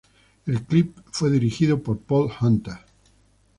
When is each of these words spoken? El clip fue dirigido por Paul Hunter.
El 0.47 0.63
clip 0.63 0.97
fue 1.11 1.29
dirigido 1.29 1.83
por 1.83 1.99
Paul 1.99 2.31
Hunter. 2.41 2.73